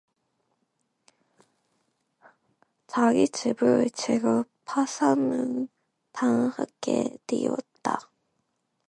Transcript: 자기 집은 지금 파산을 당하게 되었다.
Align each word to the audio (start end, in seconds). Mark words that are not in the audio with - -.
자기 2.87 3.29
집은 3.29 3.87
지금 3.93 4.43
파산을 4.65 5.67
당하게 6.11 7.19
되었다. 7.27 7.99